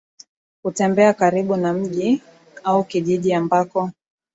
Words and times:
kutembea 0.63 1.13
karibu 1.13 1.55
na 1.55 1.73
mji 1.73 2.21
au 2.63 2.83
kijiji 2.83 3.33
ambako 3.33 3.91